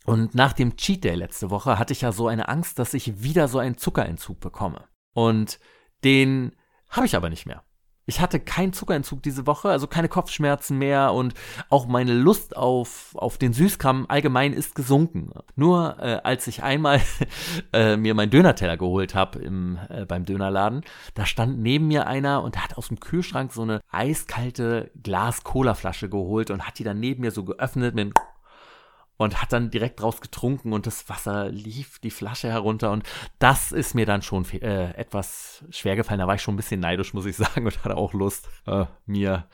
Und 0.05 0.35
nach 0.35 0.53
dem 0.53 0.75
Cheat 0.75 1.03
Day 1.03 1.15
letzte 1.15 1.49
Woche 1.49 1.79
hatte 1.79 1.93
ich 1.93 2.01
ja 2.01 2.11
so 2.11 2.27
eine 2.27 2.49
Angst, 2.49 2.77
dass 2.77 2.93
ich 2.93 3.23
wieder 3.23 3.47
so 3.47 3.59
einen 3.59 3.77
Zuckerentzug 3.77 4.39
bekomme. 4.39 4.85
Und 5.13 5.59
den 6.03 6.55
habe 6.89 7.05
ich 7.05 7.15
aber 7.15 7.29
nicht 7.29 7.45
mehr. 7.45 7.63
Ich 8.05 8.19
hatte 8.19 8.39
keinen 8.41 8.73
Zuckerentzug 8.73 9.23
diese 9.23 9.47
Woche, 9.47 9.69
also 9.69 9.87
keine 9.87 10.09
Kopfschmerzen 10.09 10.77
mehr 10.77 11.13
und 11.13 11.33
auch 11.69 11.87
meine 11.87 12.13
Lust 12.13 12.57
auf, 12.57 13.15
auf 13.15 13.37
den 13.37 13.53
Süßkram 13.53 14.07
allgemein 14.09 14.51
ist 14.51 14.75
gesunken. 14.75 15.31
Nur 15.55 15.97
äh, 15.99 16.19
als 16.23 16.47
ich 16.47 16.63
einmal 16.63 16.99
äh, 17.73 17.95
mir 17.95 18.13
meinen 18.13 18.29
Dönerteller 18.29 18.75
geholt 18.75 19.15
habe 19.15 19.39
äh, 19.43 20.05
beim 20.05 20.25
Dönerladen, 20.25 20.81
da 21.13 21.25
stand 21.25 21.59
neben 21.59 21.87
mir 21.87 22.05
einer 22.05 22.43
und 22.43 22.61
hat 22.61 22.77
aus 22.77 22.89
dem 22.89 22.99
Kühlschrank 22.99 23.53
so 23.53 23.61
eine 23.61 23.79
eiskalte 23.89 24.91
Glas-Cola-Flasche 25.01 26.09
geholt 26.09 26.51
und 26.51 26.67
hat 26.67 26.79
die 26.79 26.83
dann 26.83 26.99
neben 26.99 27.21
mir 27.21 27.31
so 27.31 27.45
geöffnet 27.45 27.95
mit 27.95 28.13
und 29.17 29.41
hat 29.41 29.53
dann 29.53 29.69
direkt 29.69 30.01
draus 30.01 30.21
getrunken 30.21 30.73
und 30.73 30.87
das 30.87 31.07
Wasser 31.09 31.49
lief 31.49 31.99
die 31.99 32.11
Flasche 32.11 32.49
herunter 32.49 32.91
und 32.91 33.03
das 33.39 33.71
ist 33.71 33.95
mir 33.95 34.05
dann 34.05 34.21
schon 34.21 34.45
äh, 34.51 34.91
etwas 34.95 35.63
schwer 35.69 35.95
gefallen. 35.95 36.19
Da 36.19 36.27
war 36.27 36.35
ich 36.35 36.41
schon 36.41 36.55
ein 36.55 36.57
bisschen 36.57 36.79
neidisch, 36.79 37.13
muss 37.13 37.25
ich 37.25 37.35
sagen, 37.37 37.65
und 37.65 37.83
hatte 37.83 37.97
auch 37.97 38.13
Lust, 38.13 38.49
äh, 38.65 38.85
mir 39.05 39.47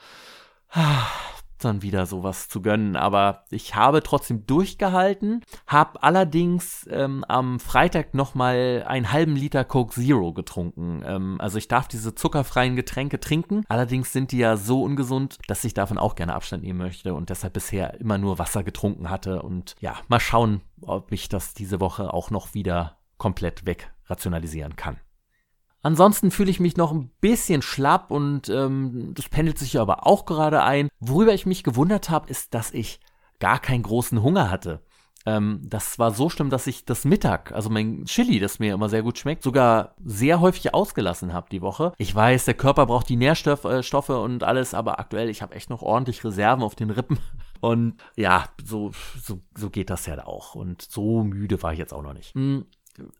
dann 1.64 1.82
wieder 1.82 2.06
sowas 2.06 2.48
zu 2.48 2.62
gönnen. 2.62 2.96
Aber 2.96 3.44
ich 3.50 3.74
habe 3.74 4.02
trotzdem 4.02 4.46
durchgehalten, 4.46 5.42
habe 5.66 6.02
allerdings 6.02 6.88
ähm, 6.90 7.24
am 7.28 7.60
Freitag 7.60 8.14
nochmal 8.14 8.84
einen 8.86 9.12
halben 9.12 9.36
Liter 9.36 9.64
Coke 9.64 9.94
Zero 9.94 10.32
getrunken. 10.32 11.02
Ähm, 11.04 11.36
also 11.40 11.58
ich 11.58 11.68
darf 11.68 11.88
diese 11.88 12.14
zuckerfreien 12.14 12.76
Getränke 12.76 13.20
trinken. 13.20 13.64
Allerdings 13.68 14.12
sind 14.12 14.32
die 14.32 14.38
ja 14.38 14.56
so 14.56 14.82
ungesund, 14.82 15.38
dass 15.46 15.64
ich 15.64 15.74
davon 15.74 15.98
auch 15.98 16.14
gerne 16.14 16.34
Abstand 16.34 16.62
nehmen 16.62 16.78
möchte 16.78 17.14
und 17.14 17.30
deshalb 17.30 17.52
bisher 17.52 18.00
immer 18.00 18.18
nur 18.18 18.38
Wasser 18.38 18.62
getrunken 18.62 19.10
hatte. 19.10 19.42
Und 19.42 19.74
ja, 19.80 19.96
mal 20.08 20.20
schauen, 20.20 20.60
ob 20.82 21.12
ich 21.12 21.28
das 21.28 21.54
diese 21.54 21.80
Woche 21.80 22.12
auch 22.12 22.30
noch 22.30 22.54
wieder 22.54 22.98
komplett 23.18 23.66
wegrationalisieren 23.66 24.76
kann. 24.76 24.98
Ansonsten 25.82 26.30
fühle 26.30 26.50
ich 26.50 26.60
mich 26.60 26.76
noch 26.76 26.92
ein 26.92 27.10
bisschen 27.20 27.62
schlapp 27.62 28.10
und 28.10 28.48
ähm, 28.48 29.12
das 29.14 29.28
pendelt 29.28 29.58
sich 29.58 29.78
aber 29.78 30.06
auch 30.06 30.26
gerade 30.26 30.62
ein. 30.62 30.88
Worüber 31.00 31.32
ich 31.32 31.46
mich 31.46 31.64
gewundert 31.64 32.10
habe, 32.10 32.28
ist, 32.28 32.54
dass 32.54 32.72
ich 32.72 33.00
gar 33.38 33.58
keinen 33.58 33.82
großen 33.82 34.22
Hunger 34.22 34.50
hatte. 34.50 34.82
Ähm, 35.26 35.60
das 35.64 35.98
war 35.98 36.12
so 36.12 36.30
schlimm, 36.30 36.50
dass 36.50 36.66
ich 36.66 36.84
das 36.84 37.04
Mittag, 37.04 37.52
also 37.52 37.68
mein 37.68 38.04
Chili, 38.06 38.40
das 38.40 38.58
mir 38.58 38.74
immer 38.74 38.88
sehr 38.88 39.02
gut 39.02 39.18
schmeckt, 39.18 39.42
sogar 39.42 39.94
sehr 40.02 40.40
häufig 40.40 40.72
ausgelassen 40.72 41.32
habe 41.34 41.48
die 41.50 41.60
Woche. 41.60 41.92
Ich 41.98 42.14
weiß, 42.14 42.46
der 42.46 42.54
Körper 42.54 42.86
braucht 42.86 43.08
die 43.08 43.16
Nährstoffe 43.16 43.64
äh, 43.64 44.12
und 44.12 44.44
alles, 44.44 44.72
aber 44.72 44.98
aktuell, 44.98 45.28
ich 45.28 45.42
habe 45.42 45.54
echt 45.54 45.68
noch 45.68 45.82
ordentlich 45.82 46.24
Reserven 46.24 46.64
auf 46.64 46.74
den 46.74 46.90
Rippen. 46.90 47.18
Und 47.62 48.00
ja, 48.16 48.46
so, 48.64 48.90
so, 49.22 49.42
so 49.54 49.68
geht 49.68 49.90
das 49.90 50.06
ja 50.06 50.26
auch. 50.26 50.54
Und 50.54 50.80
so 50.80 51.22
müde 51.22 51.62
war 51.62 51.74
ich 51.74 51.78
jetzt 51.78 51.92
auch 51.92 52.00
noch 52.00 52.14
nicht. 52.14 52.34
Hm, 52.34 52.64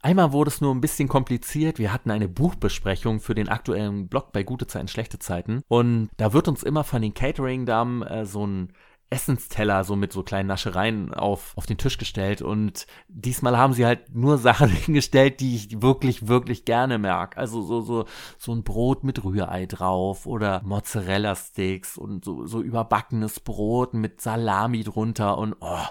Einmal 0.02 0.32
wurde 0.32 0.48
es 0.48 0.60
nur 0.60 0.74
ein 0.74 0.80
bisschen 0.80 1.08
kompliziert. 1.08 1.78
Wir 1.78 1.92
hatten 1.92 2.10
eine 2.10 2.28
Buchbesprechung 2.28 3.20
für 3.20 3.34
den 3.34 3.48
aktuellen 3.48 4.08
Blog 4.08 4.32
bei 4.32 4.42
Gute 4.42 4.66
Zeiten, 4.66 4.88
schlechte 4.88 5.18
Zeiten. 5.18 5.62
Und 5.68 6.10
da 6.16 6.32
wird 6.32 6.48
uns 6.48 6.62
immer 6.62 6.84
von 6.84 7.02
den 7.02 7.14
Catering-Damen 7.14 8.02
äh, 8.02 8.26
so 8.26 8.46
ein 8.46 8.72
Essensteller 9.10 9.82
so 9.82 9.96
mit 9.96 10.12
so 10.12 10.22
kleinen 10.22 10.46
Naschereien 10.46 11.12
auf, 11.12 11.52
auf 11.56 11.66
den 11.66 11.78
Tisch 11.78 11.98
gestellt 11.98 12.42
und 12.42 12.86
diesmal 13.08 13.58
haben 13.58 13.72
sie 13.72 13.84
halt 13.84 14.14
nur 14.14 14.38
Sachen 14.38 14.68
hingestellt, 14.70 15.40
die 15.40 15.56
ich 15.56 15.82
wirklich, 15.82 16.28
wirklich 16.28 16.64
gerne 16.64 16.98
mag. 16.98 17.36
Also 17.36 17.60
so, 17.62 17.80
so, 17.80 18.04
so 18.38 18.52
ein 18.52 18.62
Brot 18.62 19.02
mit 19.02 19.24
Rührei 19.24 19.66
drauf 19.66 20.26
oder 20.26 20.62
Mozzarella-Sticks 20.64 21.98
und 21.98 22.24
so, 22.24 22.46
so 22.46 22.62
überbackenes 22.62 23.40
Brot 23.40 23.94
mit 23.94 24.20
Salami 24.20 24.84
drunter 24.84 25.38
und 25.38 25.56
oh, 25.58 25.86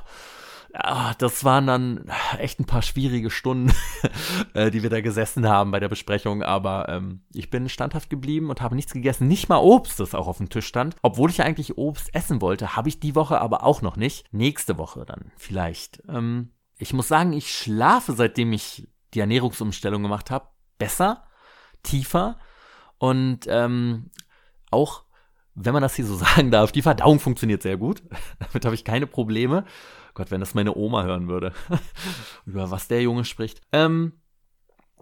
ja, 0.73 1.13
das 1.17 1.43
waren 1.43 1.67
dann 1.67 2.11
echt 2.37 2.59
ein 2.59 2.65
paar 2.65 2.81
schwierige 2.81 3.29
Stunden, 3.29 3.73
äh, 4.53 4.71
die 4.71 4.83
wir 4.83 4.89
da 4.89 5.01
gesessen 5.01 5.47
haben 5.47 5.71
bei 5.71 5.79
der 5.79 5.89
Besprechung. 5.89 6.43
Aber 6.43 6.89
ähm, 6.89 7.21
ich 7.33 7.49
bin 7.49 7.69
standhaft 7.69 8.09
geblieben 8.09 8.49
und 8.49 8.61
habe 8.61 8.75
nichts 8.75 8.93
gegessen. 8.93 9.27
Nicht 9.27 9.49
mal 9.49 9.57
Obst, 9.57 9.99
das 9.99 10.15
auch 10.15 10.27
auf 10.27 10.37
dem 10.37 10.49
Tisch 10.49 10.67
stand. 10.67 10.95
Obwohl 11.01 11.29
ich 11.29 11.41
eigentlich 11.41 11.77
Obst 11.77 12.13
essen 12.13 12.41
wollte, 12.41 12.75
habe 12.75 12.89
ich 12.89 12.99
die 12.99 13.15
Woche 13.15 13.41
aber 13.41 13.63
auch 13.63 13.81
noch 13.81 13.95
nicht. 13.95 14.31
Nächste 14.31 14.77
Woche 14.77 15.05
dann 15.05 15.31
vielleicht. 15.37 16.03
Ähm, 16.07 16.51
ich 16.77 16.93
muss 16.93 17.07
sagen, 17.07 17.33
ich 17.33 17.51
schlafe, 17.51 18.13
seitdem 18.13 18.53
ich 18.53 18.87
die 19.13 19.19
Ernährungsumstellung 19.19 20.03
gemacht 20.03 20.31
habe, 20.31 20.47
besser, 20.77 21.23
tiefer 21.83 22.37
und 22.97 23.47
ähm, 23.47 24.11
auch 24.71 25.03
wenn 25.61 25.73
man 25.73 25.81
das 25.81 25.95
hier 25.95 26.05
so 26.05 26.15
sagen 26.17 26.51
darf, 26.51 26.71
die 26.71 26.81
Verdauung 26.81 27.19
funktioniert 27.19 27.61
sehr 27.61 27.77
gut. 27.77 28.03
Damit 28.39 28.65
habe 28.65 28.75
ich 28.75 28.83
keine 28.83 29.07
Probleme. 29.07 29.65
Gott, 30.13 30.31
wenn 30.31 30.39
das 30.39 30.55
meine 30.55 30.75
Oma 30.75 31.03
hören 31.03 31.27
würde, 31.27 31.53
über 32.45 32.71
was 32.71 32.87
der 32.87 33.01
Junge 33.01 33.25
spricht. 33.25 33.61
Ähm, 33.71 34.13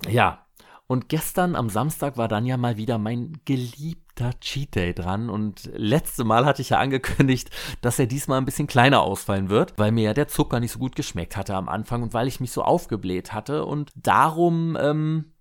ja, 0.08 0.46
und 0.88 1.10
gestern 1.10 1.56
am 1.56 1.70
Samstag 1.70 2.16
war 2.18 2.30
dann 2.30 2.46
ja 2.46 2.56
mal 2.56 2.78
wieder 2.78 2.98
mein 2.98 3.34
geliebter 3.44 4.40
Cheat 4.40 4.76
Day 4.76 4.94
dran. 4.94 5.30
Und 5.30 5.70
letzte 5.74 6.24
Mal 6.24 6.46
hatte 6.46 6.62
ich 6.62 6.70
ja 6.70 6.80
angekündigt, 6.80 7.50
dass 7.82 8.00
er 8.00 8.06
diesmal 8.06 8.38
ein 8.38 8.46
bisschen 8.46 8.68
kleiner 8.68 9.02
ausfallen 9.02 9.50
wird, 9.50 9.74
weil 9.78 9.92
mir 9.92 10.04
ja 10.04 10.14
der 10.14 10.30
Zucker 10.30 10.62
nicht 10.62 10.72
so 10.72 10.80
gut 10.80 10.96
geschmeckt 10.96 11.36
hatte 11.36 11.56
am 11.56 11.68
Anfang 11.68 12.04
und 12.04 12.14
weil 12.14 12.28
ich 12.28 12.40
mich 12.40 12.52
so 12.52 12.64
aufgebläht 12.64 13.34
hatte. 13.34 13.66
Und 13.66 13.92
darum 13.96 14.78
ähm, 14.80 15.34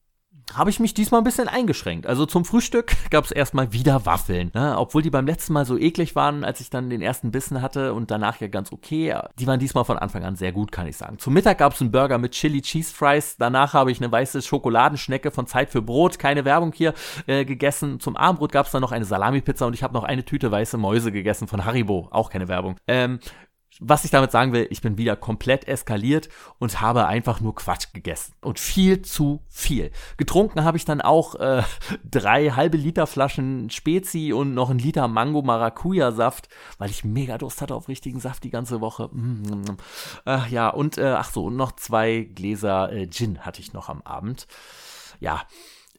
habe 0.55 0.71
ich 0.71 0.81
mich 0.81 0.95
diesmal 0.95 1.21
ein 1.21 1.25
bisschen 1.25 1.49
eingeschränkt. 1.49 2.07
Also 2.07 2.25
zum 2.26 2.45
Frühstück 2.45 2.93
gab 3.11 3.25
es 3.25 3.31
erstmal 3.31 3.73
wieder 3.73 4.07
Waffeln. 4.07 4.50
Ne? 4.55 4.75
Obwohl 4.79 5.03
die 5.03 5.11
beim 5.11 5.26
letzten 5.26 5.53
Mal 5.53 5.67
so 5.67 5.76
eklig 5.76 6.15
waren, 6.15 6.45
als 6.45 6.61
ich 6.61 6.71
dann 6.71 6.88
den 6.88 7.03
ersten 7.03 7.31
Bissen 7.31 7.62
hatte 7.62 7.95
und 7.95 8.11
danach 8.11 8.41
ja 8.41 8.49
ganz 8.49 8.73
okay. 8.73 9.15
Die 9.38 9.47
waren 9.47 9.59
diesmal 9.59 9.85
von 9.85 9.99
Anfang 9.99 10.25
an 10.25 10.37
sehr 10.37 10.53
gut, 10.53 10.73
kann 10.73 10.87
ich 10.87 10.97
sagen. 10.97 11.19
Zum 11.19 11.35
Mittag 11.35 11.59
gab 11.59 11.75
es 11.75 11.81
einen 11.81 11.91
Burger 11.91 12.19
mit 12.19 12.33
Chili 12.33 12.62
Cheese 12.62 12.95
Fries. 12.95 13.37
Danach 13.38 13.75
habe 13.75 13.91
ich 13.91 14.00
eine 14.00 14.11
weiße 14.11 14.43
Schokoladenschnecke 14.43 15.31
von 15.31 15.47
Zeit 15.47 15.71
für 15.71 15.83
Brot, 15.83 16.19
keine 16.19 16.45
Werbung 16.45 16.73
hier, 16.73 16.95
äh, 17.26 17.45
gegessen. 17.45 18.00
Zum 18.00 18.17
Abendbrot 18.17 18.53
gab 18.53 18.67
es 18.67 18.73
dann 18.73 18.83
noch 18.83 18.93
eine 18.93 19.05
Salami-Pizza 19.05 19.67
und 19.67 19.75
ich 19.75 19.83
habe 19.83 19.95
noch 19.95 20.05
eine 20.05 20.25
Tüte 20.25 20.50
weiße 20.50 20.79
Mäuse 20.79 21.12
gegessen 21.12 21.49
von 21.49 21.65
Haribo. 21.65 22.09
Auch 22.11 22.31
keine 22.31 22.49
Werbung. 22.49 22.76
Ähm, 22.87 23.19
was 23.80 24.04
ich 24.04 24.11
damit 24.11 24.30
sagen 24.30 24.52
will, 24.52 24.66
ich 24.71 24.80
bin 24.80 24.97
wieder 24.97 25.16
komplett 25.16 25.68
eskaliert 25.68 26.28
und 26.59 26.80
habe 26.80 27.06
einfach 27.06 27.40
nur 27.40 27.54
Quatsch 27.54 27.92
gegessen. 27.92 28.35
Und 28.40 28.59
viel 28.59 29.02
zu 29.02 29.42
viel. 29.49 29.90
Getrunken 30.16 30.64
habe 30.64 30.76
ich 30.76 30.85
dann 30.85 31.00
auch 31.00 31.35
äh, 31.35 31.62
drei 32.11 32.50
halbe 32.50 32.76
Liter 32.76 33.06
Flaschen 33.06 33.71
Spezi 33.71 34.33
und 34.33 34.54
noch 34.54 34.71
ein 34.71 34.78
Liter 34.78 35.09
Mango 35.09 35.42
Maracuja 35.42 36.12
Saft, 36.12 36.49
weil 36.78 36.90
ich 36.90 37.04
mega 37.04 37.38
Durst 37.38 37.61
hatte 37.61 37.75
auf 37.75 37.88
richtigen 37.88 38.21
Saft 38.21 38.45
die 38.45 38.50
ganze 38.50 38.80
Woche. 38.80 39.11
Mm, 39.12 39.42
mm, 39.42 39.61
mm. 39.61 39.76
Äh, 40.26 40.49
ja, 40.49 40.68
und 40.68 40.99
äh, 40.99 41.14
ach 41.16 41.30
so, 41.30 41.45
und 41.45 41.56
noch 41.56 41.73
zwei 41.73 42.28
Gläser 42.35 42.92
äh, 42.92 43.09
Gin 43.09 43.40
hatte 43.40 43.61
ich 43.61 43.73
noch 43.73 43.88
am 43.88 44.02
Abend. 44.02 44.47
Ja, 45.21 45.42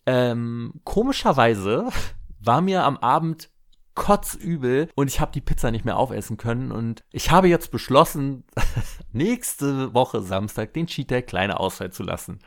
ähm, 0.05 0.74
komischerweise 0.84 1.89
war 2.39 2.62
mir 2.62 2.84
am 2.84 2.98
Abend 2.98 3.50
kotzübel 3.98 4.89
und 4.96 5.08
ich 5.08 5.20
habe 5.20 5.34
die 5.34 5.42
Pizza 5.42 5.72
nicht 5.72 5.84
mehr 5.84 5.98
aufessen 5.98 6.38
können 6.38 6.72
und 6.72 7.04
ich 7.12 7.32
habe 7.32 7.50
jetzt 7.50 7.72
beschlossen, 7.72 8.46
nächste 9.12 9.94
Woche 9.94 10.22
Samstag 10.22 10.74
den 10.74 10.88
Cheat 10.88 11.12
Day 11.12 11.24
kleiner 11.24 11.60
ausfallen 11.60 11.92
zu 11.92 12.04
lassen. 12.04 12.39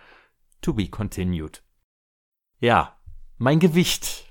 To 0.62 0.72
be 0.72 0.88
continued. 0.88 1.62
Ja, 2.60 2.96
mein 3.36 3.58
Gewicht 3.58 4.30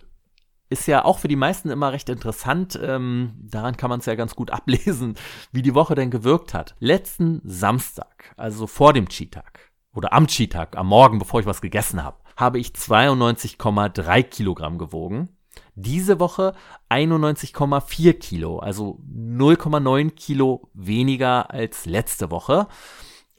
ist 0.69 0.88
ja 0.88 1.03
auch 1.03 1.19
für 1.19 1.27
die 1.27 1.35
meisten 1.35 1.69
immer 1.69 1.91
recht 1.91 2.09
interessant. 2.09 2.79
Ähm, 2.81 3.33
daran 3.41 3.75
kann 3.75 3.89
man 3.89 3.99
es 3.99 4.05
ja 4.05 4.15
ganz 4.15 4.35
gut 4.35 4.51
ablesen, 4.51 5.15
wie 5.51 5.61
die 5.61 5.75
Woche 5.75 5.95
denn 5.95 6.11
gewirkt 6.11 6.53
hat. 6.53 6.75
Letzten 6.79 7.41
Samstag, 7.43 8.33
also 8.38 8.65
vor 8.65 8.93
dem 8.93 9.09
Cheat-Tag 9.09 9.71
oder 9.93 10.13
am 10.13 10.27
Cheat-Tag, 10.27 10.77
am 10.77 10.88
Morgen, 10.88 11.19
bevor 11.19 11.41
ich 11.41 11.45
was 11.45 11.61
gegessen 11.61 12.03
habe, 12.03 12.17
habe 12.38 12.59
ich 12.59 12.69
92,3 12.69 14.23
Kilogramm 14.23 14.77
gewogen. 14.77 15.35
Diese 15.75 16.19
Woche 16.19 16.53
91,4 16.89 18.13
Kilo, 18.13 18.59
also 18.59 18.99
0,9 19.11 20.11
Kilo 20.11 20.69
weniger 20.73 21.51
als 21.51 21.85
letzte 21.85 22.31
Woche. 22.31 22.67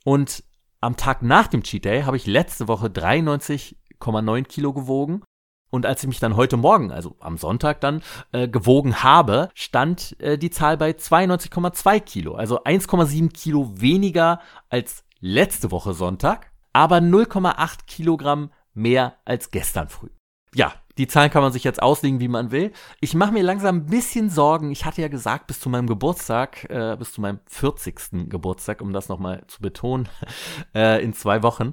Und 0.05 0.45
am 0.81 0.97
Tag 0.97 1.23
nach 1.23 1.47
dem 1.47 1.63
Cheat 1.63 1.85
Day 1.85 2.03
habe 2.03 2.17
ich 2.17 2.27
letzte 2.27 2.69
Woche 2.69 2.87
93,9 2.87 4.45
Kilo 4.45 4.73
gewogen. 4.73 5.23
Und 5.71 5.87
als 5.87 6.03
ich 6.03 6.09
mich 6.09 6.19
dann 6.19 6.37
heute 6.37 6.57
Morgen, 6.57 6.91
also 6.91 7.17
am 7.21 7.39
Sonntag 7.39 7.81
dann, 7.81 8.03
äh, 8.33 8.49
gewogen 8.49 9.03
habe, 9.05 9.51
stand 9.55 10.17
äh, 10.21 10.37
die 10.37 10.51
Zahl 10.51 10.77
bei 10.77 10.91
92,2 10.91 12.01
Kilo. 12.01 12.35
Also 12.35 12.65
1,7 12.65 13.31
Kilo 13.33 13.71
weniger 13.81 14.41
als 14.69 15.05
letzte 15.21 15.71
Woche 15.71 15.95
Sonntag, 15.95 16.51
aber 16.73 16.97
0,8 16.97 17.87
Kilogramm 17.87 18.51
mehr 18.75 19.17
als 19.25 19.51
gestern 19.51 19.89
früh. 19.89 20.11
Ja, 20.55 20.73
die 21.01 21.09
Zahlen 21.09 21.31
kann 21.31 21.43
man 21.43 21.51
sich 21.51 21.65
jetzt 21.65 21.83
auslegen, 21.83 22.21
wie 22.21 22.29
man 22.29 22.51
will. 22.51 22.73
Ich 23.01 23.15
mache 23.15 23.33
mir 23.33 23.43
langsam 23.43 23.77
ein 23.77 23.87
bisschen 23.87 24.29
Sorgen. 24.29 24.71
Ich 24.71 24.85
hatte 24.85 25.01
ja 25.01 25.09
gesagt, 25.09 25.47
bis 25.47 25.59
zu 25.59 25.71
meinem 25.71 25.87
Geburtstag, 25.87 26.69
äh, 26.69 26.95
bis 26.99 27.15
zu 27.15 27.23
meinem 27.23 27.41
40. 27.47 28.29
Geburtstag, 28.29 28.83
um 28.83 28.93
das 28.93 29.09
nochmal 29.09 29.43
zu 29.47 29.63
betonen, 29.63 30.11
äh, 30.75 31.03
in 31.03 31.15
zwei 31.15 31.43
Wochen, 31.43 31.73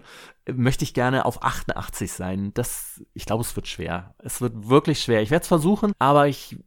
möchte 0.49 0.85
ich 0.85 0.93
gerne 0.93 1.25
auf 1.25 1.43
88 1.43 2.09
sein. 2.09 2.53
Das, 2.53 3.03
ich 3.13 3.25
glaube, 3.25 3.41
es 3.41 3.53
wird 3.57 3.67
schwer. 3.67 4.15
Es 4.19 4.39
wird 4.39 4.69
wirklich 4.69 5.01
schwer. 5.01 5.21
Ich 5.21 5.29
werde 5.29 5.41
es 5.41 5.49
versuchen, 5.49 5.91
aber 5.99 6.29
ich 6.29 6.57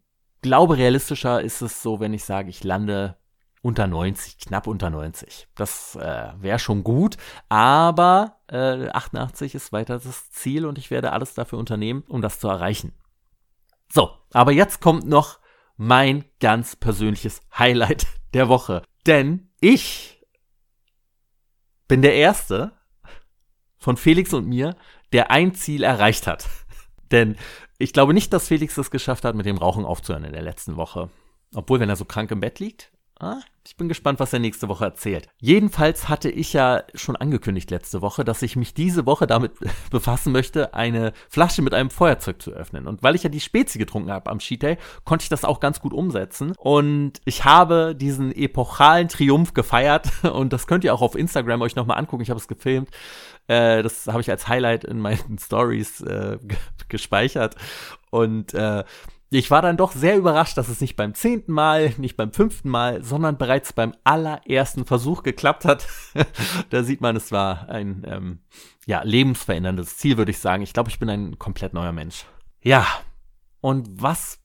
glaube, 0.43 0.77
realistischer 0.77 1.41
ist 1.41 1.63
es 1.63 1.83
so, 1.83 1.99
wenn 1.99 2.13
ich 2.13 2.25
sage, 2.25 2.51
ich 2.51 2.63
lande 2.63 3.17
unter 3.63 3.87
90, 3.87 4.39
knapp 4.39 4.67
unter 4.67 4.91
90. 4.91 5.49
Das 5.55 5.97
äh, 5.97 6.33
wäre 6.39 6.59
schon 6.59 6.83
gut, 6.83 7.17
aber 7.49 8.39
äh, 8.49 8.89
88 8.89 9.55
ist 9.55 9.73
weiter 9.73 9.99
das 9.99 10.31
Ziel 10.31 10.67
und 10.67 10.79
ich 10.79 10.91
werde 10.91 11.13
alles 11.13 11.35
dafür 11.35 11.59
unternehmen, 11.59 12.05
um 12.09 12.23
das 12.23 12.41
zu 12.41 12.49
erreichen. 12.49 12.93
So, 13.93 14.11
aber 14.33 14.53
jetzt 14.53 14.81
kommt 14.81 15.07
noch 15.07 15.41
mein 15.77 16.25
ganz 16.41 16.77
persönliches 16.77 17.43
Highlight 17.59 18.07
der 18.35 18.49
Woche. 18.49 18.83
Denn 19.07 19.51
ich 19.61 20.25
bin 21.89 22.03
der 22.03 22.15
Erste 22.15 22.73
von 23.79 23.97
Felix 23.97 24.33
und 24.33 24.47
mir, 24.47 24.77
der 25.13 25.31
ein 25.31 25.55
Ziel 25.55 25.83
erreicht 25.83 26.27
hat. 26.27 26.49
Denn 27.11 27.37
ich 27.79 27.93
glaube 27.93 28.15
nicht, 28.15 28.33
dass 28.33 28.49
Felix 28.49 28.77
es 28.77 28.91
geschafft 28.91 29.25
hat, 29.25 29.35
mit 29.35 29.47
dem 29.47 29.57
Rauchen 29.57 29.85
aufzuhören 29.85 30.25
in 30.25 30.33
der 30.33 30.43
letzten 30.43 30.77
Woche. 30.77 31.11
Obwohl, 31.55 31.81
wenn 31.81 31.89
er 31.89 31.97
so 31.97 32.05
krank 32.05 32.31
im 32.31 32.41
Bett 32.41 32.61
liegt, 32.61 32.90
ich 33.67 33.77
bin 33.77 33.89
gespannt, 33.89 34.19
was 34.19 34.33
er 34.33 34.39
nächste 34.39 34.69
Woche 34.69 34.85
erzählt. 34.85 35.29
Jedenfalls 35.39 36.09
hatte 36.09 36.31
ich 36.31 36.55
ja 36.55 36.83
schon 36.95 37.15
angekündigt 37.15 37.71
letzte 37.71 38.01
Woche, 38.01 38.25
dass 38.25 38.41
ich 38.43 38.57
mich 38.57 38.73
diese 38.73 39.05
Woche 39.05 39.27
damit 39.27 39.53
befassen 39.91 40.33
möchte, 40.33 40.73
eine 40.75 41.13
Flasche 41.29 41.61
mit 41.61 41.75
einem 41.75 41.91
Feuerzeug 41.91 42.41
zu 42.41 42.53
öffnen. 42.53 42.87
Und 42.87 43.03
weil 43.03 43.15
ich 43.15 43.23
ja 43.23 43.29
die 43.29 43.41
Spezi 43.41 43.79
getrunken 43.79 44.11
habe 44.11 44.31
am 44.31 44.39
Cheat 44.39 44.63
Day, 44.63 44.79
konnte 45.05 45.25
ich 45.25 45.29
das 45.29 45.45
auch 45.45 45.61
ganz 45.61 45.81
gut 45.81 45.93
umsetzen. 45.93 46.55
Und 46.57 47.21
ich 47.27 47.45
habe 47.45 47.95
diesen 47.95 48.35
epochalen 48.35 49.09
Triumph 49.09 49.53
gefeiert. 49.53 50.09
Und 50.25 50.53
das 50.53 50.67
könnt 50.67 50.85
ihr 50.85 50.95
auch 50.95 51.03
auf 51.03 51.15
Instagram 51.15 51.61
euch 51.61 51.77
nochmal 51.77 51.99
angucken. 51.99 52.23
Ich 52.23 52.31
habe 52.31 52.41
es 52.41 52.49
gefilmt. 52.49 52.89
Äh, 53.47 53.83
das 53.83 54.07
habe 54.07 54.23
ich 54.23 54.31
als 54.31 54.49
Highlight 54.49 54.85
in 54.85 54.99
meinen 54.99 55.39
Stories 55.41 56.01
äh, 56.01 56.39
gespeichert. 56.89 57.57
Und 58.11 58.55
äh, 58.55 58.85
ich 59.39 59.51
war 59.51 59.63
dann 59.63 59.77
doch 59.77 59.93
sehr 59.93 60.17
überrascht, 60.17 60.57
dass 60.57 60.69
es 60.69 60.81
nicht 60.81 60.97
beim 60.97 61.15
zehnten 61.15 61.53
Mal, 61.53 61.95
nicht 61.99 62.17
beim 62.17 62.33
fünften 62.33 62.69
Mal, 62.69 63.05
sondern 63.05 63.39
bereits 63.39 63.73
beim 63.73 63.95
allerersten 64.03 64.85
Versuch 64.85 65.23
geklappt 65.23 65.65
hat. 65.65 65.87
da 66.71 66.83
sieht 66.83 67.01
man, 67.01 67.15
es 67.15 67.31
war 67.31 67.69
ein 67.69 68.05
ähm, 68.07 68.39
ja, 68.87 69.03
lebensveränderndes 69.03 69.99
Ziel, 69.99 70.19
würde 70.19 70.33
ich 70.33 70.39
sagen. 70.39 70.65
Ich 70.65 70.73
glaube, 70.73 70.91
ich 70.91 70.99
bin 70.99 71.09
ein 71.09 71.39
komplett 71.39 71.75
neuer 71.75 71.93
Mensch. 71.93 72.27
Ja, 72.61 72.87
und 73.61 74.03
was 74.03 74.41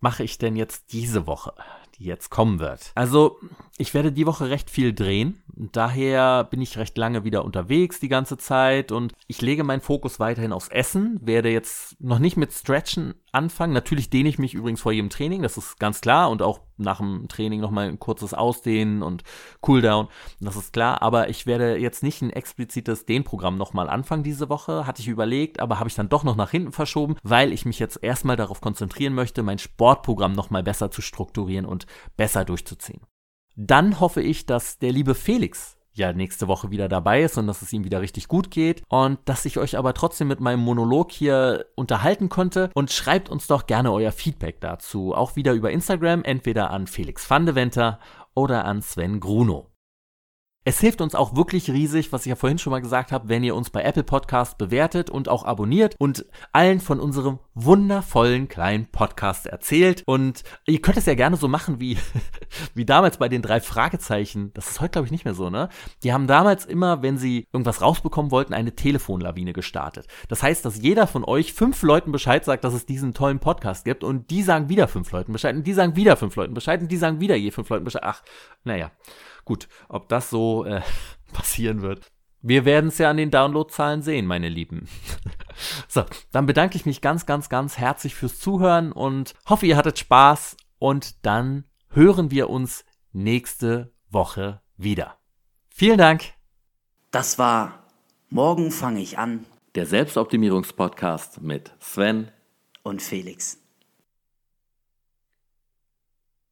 mache 0.00 0.24
ich 0.24 0.38
denn 0.38 0.56
jetzt 0.56 0.92
diese 0.92 1.26
Woche? 1.26 1.52
die 2.00 2.06
jetzt 2.06 2.30
kommen 2.30 2.58
wird. 2.58 2.92
Also, 2.94 3.38
ich 3.78 3.94
werde 3.94 4.10
die 4.10 4.26
Woche 4.26 4.48
recht 4.48 4.70
viel 4.70 4.92
drehen. 4.92 5.42
Daher 5.54 6.44
bin 6.44 6.62
ich 6.62 6.78
recht 6.78 6.96
lange 6.96 7.24
wieder 7.24 7.44
unterwegs 7.44 8.00
die 8.00 8.08
ganze 8.08 8.38
Zeit 8.38 8.90
und 8.90 9.12
ich 9.26 9.42
lege 9.42 9.62
meinen 9.62 9.82
Fokus 9.82 10.18
weiterhin 10.18 10.52
aufs 10.52 10.68
Essen, 10.68 11.20
werde 11.22 11.50
jetzt 11.50 12.00
noch 12.00 12.18
nicht 12.18 12.38
mit 12.38 12.52
Stretchen 12.52 13.14
anfangen. 13.32 13.72
Natürlich 13.72 14.10
dehne 14.10 14.28
ich 14.28 14.38
mich 14.38 14.54
übrigens 14.54 14.80
vor 14.80 14.92
jedem 14.92 15.10
Training, 15.10 15.42
das 15.42 15.56
ist 15.56 15.78
ganz 15.78 16.00
klar 16.00 16.30
und 16.30 16.42
auch 16.42 16.60
nach 16.76 16.98
dem 16.98 17.28
Training 17.28 17.60
nochmal 17.60 17.88
ein 17.88 17.98
kurzes 17.98 18.34
Ausdehnen 18.34 19.02
und 19.02 19.22
Cooldown, 19.60 20.08
das 20.40 20.56
ist 20.56 20.72
klar, 20.72 21.02
aber 21.02 21.28
ich 21.28 21.46
werde 21.46 21.76
jetzt 21.76 22.02
nicht 22.02 22.22
ein 22.22 22.30
explizites 22.30 23.06
Dehnprogramm 23.06 23.58
nochmal 23.58 23.90
anfangen 23.90 24.22
diese 24.22 24.48
Woche, 24.48 24.86
hatte 24.86 25.02
ich 25.02 25.08
überlegt, 25.08 25.60
aber 25.60 25.78
habe 25.78 25.88
ich 25.88 25.94
dann 25.94 26.08
doch 26.08 26.24
noch 26.24 26.36
nach 26.36 26.50
hinten 26.50 26.72
verschoben, 26.72 27.16
weil 27.22 27.52
ich 27.52 27.64
mich 27.64 27.78
jetzt 27.78 28.02
erstmal 28.02 28.36
darauf 28.36 28.60
konzentrieren 28.60 29.14
möchte, 29.14 29.42
mein 29.42 29.58
Sportprogramm 29.58 30.32
nochmal 30.32 30.62
besser 30.62 30.90
zu 30.90 31.02
strukturieren 31.02 31.66
und 31.66 31.86
besser 32.16 32.44
durchzuziehen. 32.44 33.02
Dann 33.56 34.00
hoffe 34.00 34.22
ich, 34.22 34.46
dass 34.46 34.78
der 34.78 34.92
liebe 34.92 35.14
Felix 35.14 35.76
ja 35.92 36.12
nächste 36.12 36.48
Woche 36.48 36.70
wieder 36.70 36.88
dabei 36.88 37.22
ist 37.22 37.38
und 37.38 37.46
dass 37.46 37.62
es 37.62 37.72
ihm 37.72 37.84
wieder 37.84 38.00
richtig 38.00 38.28
gut 38.28 38.50
geht. 38.50 38.82
Und 38.88 39.18
dass 39.24 39.44
ich 39.44 39.58
euch 39.58 39.76
aber 39.78 39.94
trotzdem 39.94 40.28
mit 40.28 40.40
meinem 40.40 40.60
Monolog 40.60 41.12
hier 41.12 41.66
unterhalten 41.74 42.28
konnte. 42.28 42.70
Und 42.74 42.90
schreibt 42.90 43.28
uns 43.28 43.46
doch 43.46 43.66
gerne 43.66 43.92
euer 43.92 44.12
Feedback 44.12 44.60
dazu, 44.60 45.14
auch 45.14 45.36
wieder 45.36 45.52
über 45.52 45.70
Instagram, 45.70 46.24
entweder 46.24 46.70
an 46.70 46.86
Felix 46.86 47.28
van 47.28 47.46
de 47.46 47.54
Venter 47.54 47.98
oder 48.34 48.64
an 48.64 48.82
Sven 48.82 49.20
Gruno. 49.20 49.69
Es 50.62 50.78
hilft 50.78 51.00
uns 51.00 51.14
auch 51.14 51.34
wirklich 51.36 51.70
riesig, 51.70 52.12
was 52.12 52.26
ich 52.26 52.30
ja 52.30 52.36
vorhin 52.36 52.58
schon 52.58 52.70
mal 52.70 52.82
gesagt 52.82 53.12
habe, 53.12 53.30
wenn 53.30 53.42
ihr 53.42 53.54
uns 53.54 53.70
bei 53.70 53.82
Apple 53.82 54.02
Podcast 54.02 54.58
bewertet 54.58 55.08
und 55.08 55.26
auch 55.30 55.46
abonniert 55.46 55.96
und 55.98 56.26
allen 56.52 56.80
von 56.80 57.00
unserem 57.00 57.38
wundervollen 57.54 58.46
kleinen 58.46 58.84
Podcast 58.84 59.46
erzählt. 59.46 60.02
Und 60.04 60.42
ihr 60.66 60.82
könnt 60.82 60.98
es 60.98 61.06
ja 61.06 61.14
gerne 61.14 61.38
so 61.38 61.48
machen 61.48 61.80
wie, 61.80 61.96
wie 62.74 62.84
damals 62.84 63.16
bei 63.16 63.30
den 63.30 63.40
drei 63.40 63.62
Fragezeichen. 63.62 64.52
Das 64.52 64.70
ist 64.70 64.82
heute, 64.82 64.90
glaube 64.90 65.06
ich, 65.06 65.12
nicht 65.12 65.24
mehr 65.24 65.32
so, 65.32 65.48
ne? 65.48 65.70
Die 66.02 66.12
haben 66.12 66.26
damals 66.26 66.66
immer, 66.66 67.00
wenn 67.00 67.16
sie 67.16 67.48
irgendwas 67.54 67.80
rausbekommen 67.80 68.30
wollten, 68.30 68.52
eine 68.52 68.76
Telefonlawine 68.76 69.54
gestartet. 69.54 70.08
Das 70.28 70.42
heißt, 70.42 70.62
dass 70.66 70.82
jeder 70.82 71.06
von 71.06 71.24
euch 71.24 71.54
fünf 71.54 71.82
Leuten 71.82 72.12
Bescheid 72.12 72.44
sagt, 72.44 72.64
dass 72.64 72.74
es 72.74 72.84
diesen 72.84 73.14
tollen 73.14 73.38
Podcast 73.38 73.86
gibt 73.86 74.04
und 74.04 74.30
die 74.30 74.42
sagen 74.42 74.68
wieder 74.68 74.88
fünf 74.88 75.10
Leuten 75.10 75.32
Bescheid 75.32 75.56
und 75.56 75.66
die 75.66 75.72
sagen 75.72 75.96
wieder 75.96 76.18
fünf 76.18 76.36
Leuten 76.36 76.52
Bescheid 76.52 76.82
und 76.82 76.92
die 76.92 76.98
sagen 76.98 77.18
wieder 77.18 77.34
je 77.34 77.50
fünf 77.50 77.70
Leuten 77.70 77.84
Bescheid. 77.84 78.02
Ach, 78.04 78.22
naja. 78.64 78.90
Gut, 79.44 79.68
ob 79.88 80.08
das 80.08 80.30
so 80.30 80.64
äh, 80.64 80.82
passieren 81.32 81.82
wird. 81.82 82.10
Wir 82.42 82.64
werden 82.64 82.88
es 82.88 82.98
ja 82.98 83.10
an 83.10 83.18
den 83.18 83.30
Downloadzahlen 83.30 84.00
sehen, 84.00 84.26
meine 84.26 84.48
Lieben. 84.48 84.88
so, 85.88 86.04
dann 86.32 86.46
bedanke 86.46 86.76
ich 86.76 86.86
mich 86.86 87.02
ganz, 87.02 87.26
ganz, 87.26 87.50
ganz 87.50 87.76
herzlich 87.76 88.14
fürs 88.14 88.38
Zuhören 88.38 88.92
und 88.92 89.34
hoffe, 89.46 89.66
ihr 89.66 89.76
hattet 89.76 89.98
Spaß 89.98 90.56
und 90.78 91.26
dann 91.26 91.64
hören 91.90 92.30
wir 92.30 92.48
uns 92.48 92.84
nächste 93.12 93.92
Woche 94.08 94.62
wieder. 94.78 95.18
Vielen 95.68 95.98
Dank. 95.98 96.32
Das 97.10 97.38
war 97.38 97.80
Morgen 98.32 98.70
fange 98.70 99.00
ich 99.00 99.18
an. 99.18 99.44
Der 99.74 99.86
Selbstoptimierungspodcast 99.86 101.42
mit 101.42 101.72
Sven 101.80 102.30
und 102.84 103.02
Felix. 103.02 103.59